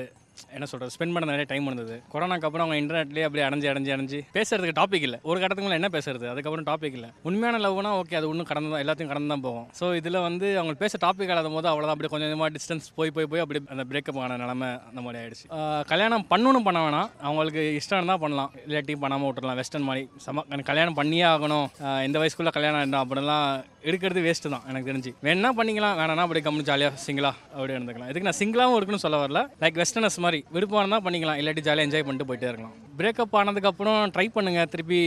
என்ன 0.57 0.67
சொல்கிறது 0.71 0.93
ஸ்பெண்ட் 0.95 1.15
பண்ண 1.15 1.31
நிறைய 1.33 1.47
டைம் 1.51 1.67
இருந்தது. 1.69 1.97
கொரோனாக்கு 2.13 2.47
அப்புறம் 2.49 2.65
அவங்க 2.67 2.79
இன்டர்நெட்லேயே 2.83 3.25
அப்படியே 3.29 3.45
அடைஞ்சு 3.49 3.69
அடைஞ்சு 3.73 3.93
அடைஞ்சு 3.95 4.19
பேசுறதுக்கு 4.37 4.77
டாபிக் 4.81 5.07
இல்லை. 5.09 5.19
ஒரு 5.31 5.39
கட்டத்துக்கு 5.41 5.69
மேலே 5.69 5.79
என்ன 5.81 5.91
பேசுறது? 5.97 6.27
அதுக்கப்புறம் 6.33 6.67
டாபிக் 6.71 6.97
இல்லை. 6.99 7.11
உண்மையான 7.29 7.61
லவ்னா 7.65 7.93
ஓகே 8.01 8.17
அது 8.21 8.29
ஒன்றும் 8.33 8.49
கடந்து 8.51 8.71
தான் 8.75 8.83
எல்லாத்தையும் 8.85 9.13
கடந்து 9.13 9.33
தான் 9.35 9.45
போகும். 9.47 9.67
ஸோ 9.81 9.89
இதில் 10.01 10.19
வந்து 10.29 10.47
அவங்க 10.61 10.75
பேச 10.85 10.99
டாபிக் 11.07 11.33
ஆகாத 11.35 11.51
போது 11.57 11.69
அவ்வளோதான் 11.73 11.95
அப்படியே 11.97 12.13
கொஞ்சம் 12.15 12.29
கொஞ்சமாக 12.29 12.51
டிஸ்டன்ஸ் 12.57 12.89
போய் 12.99 13.15
போய் 13.17 13.29
போய் 13.33 13.45
அப்படி 13.45 13.61
அந்த 13.75 13.85
பிரேக்கப் 13.91 14.21
ஆன 14.25 14.39
நிலமை 14.45 14.71
அந்த 14.91 15.01
மாதிரி 15.07 15.21
ஆயிடுச்சு. 15.23 15.47
கல்யாணம் 15.93 16.27
பண்ணணும் 16.33 16.67
பண்ண 16.69 16.81
வேணாம். 16.87 17.11
அவங்களுக்கு 17.29 17.65
இஷ்டம் 17.81 18.01
இருந்தால் 18.01 18.23
பண்ணலாம். 18.25 18.51
இல்லாட்டி 18.67 18.97
பண்ணாமல் 19.05 19.29
விட்டுறலாம். 19.29 19.59
வெஸ்டர்ன் 19.63 19.87
மாதிரி. 19.91 20.05
சம 20.27 20.47
கல்யாணம் 20.71 20.99
பண்ணியே 21.01 21.27
ஆகணும். 21.35 21.67
இந்த 22.09 22.17
வயசுக்குள்ளே 22.23 22.55
கல்யாணம் 22.59 22.81
ஆகிடும் 22.81 23.03
அப்படிலாம் 23.05 23.47
எடுக்கிறது 23.91 24.21
வேஸ்ட்டு 24.27 24.53
தான் 24.55 24.67
எனக்கு 24.71 24.89
தெரிஞ்சு. 24.91 25.13
வேணா 25.27 25.53
பண்ணிக்கலாம். 25.61 25.97
வேணாம் 26.01 26.25
அப்படி 26.27 26.43
கம்மி 26.49 26.65
ஜாலியாக 26.71 27.01
சிங்கிளாக 27.07 27.35
அப்படியே 27.55 27.77
இருந்துக்கலாம். 27.79 28.11
இதுக்கு 28.13 28.29
நான் 28.29 28.41
சிங்கிளாகவும் 28.41 28.79
இருக்குன்னு 28.79 29.05
சொல்ல 29.07 29.19
வரல. 29.25 29.41
லைக் 29.63 29.81
வெஸ்டர்னஸ் 29.83 30.19
மாதிரி 30.25 30.41
விருப்பம் 30.55 30.81
இருந்தால் 30.83 31.05
பண்ணிக்கலாம் 31.07 31.39
இல்லாட்டி 31.41 31.65
ஜாலியாக 31.69 31.87
என்ஜாய் 31.89 32.07
பண்ணிட்டு 32.07 32.29
போயிட்டே 32.31 32.49
இருக்கலாம். 32.51 32.75
பிரேக்கப் 33.01 33.37
ஆனதுக்கப்புறம் 33.41 34.01
ட்ரை 34.15 34.27
பண்ணுங்கள் 34.37 34.71
திருப்பி 34.73 35.01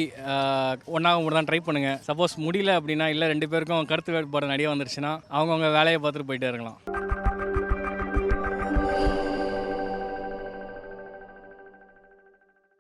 ஒன்றாக 0.96 1.18
மட்டும் 1.24 1.40
தான் 1.40 1.50
ட்ரை 1.50 1.60
பண்ணுங்கள் 1.68 2.00
சப்போஸ் 2.08 2.36
முடியல 2.46 2.78
அப்படின்னா 2.80 3.08
இல்லை 3.16 3.28
ரெண்டு 3.34 3.50
பேருக்கும் 3.54 3.90
கருத்து 3.92 4.16
வேறுபாடு 4.18 4.54
நிறைய 4.54 4.70
வந்துருச்சுன்னா 4.74 5.14
அவங்கவுங்க 5.36 5.70
வேலையை 5.80 6.00
பார்த்துட்டு 6.06 6.30
போயிட்டே 6.32 6.52
இருக்கலாம். 6.52 6.80